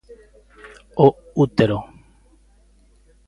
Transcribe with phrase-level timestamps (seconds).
[1.05, 1.05] O
[1.43, 1.79] útero.